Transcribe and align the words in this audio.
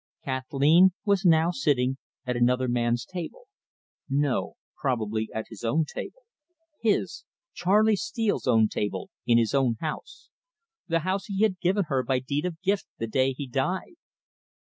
Kathleen 0.25 0.93
was 1.05 1.25
now 1.25 1.51
sitting 1.51 1.97
at 2.25 2.35
another 2.35 2.67
man's 2.67 3.05
table 3.05 3.47
no, 4.09 4.55
probably 4.75 5.29
at 5.31 5.45
his 5.49 5.63
own 5.63 5.85
table 5.85 6.23
his, 6.81 7.23
Charley 7.53 7.95
Steele's 7.95 8.47
own 8.47 8.67
table 8.67 9.11
in 9.27 9.37
his 9.37 9.53
own 9.53 9.75
house 9.79 10.31
the 10.87 11.01
house 11.01 11.25
he 11.25 11.43
had 11.43 11.59
given 11.59 11.83
her 11.83 12.01
by 12.01 12.17
deed 12.17 12.45
of 12.45 12.59
gift 12.63 12.87
the 12.97 13.05
day 13.05 13.31
he 13.33 13.45
died. 13.45 13.93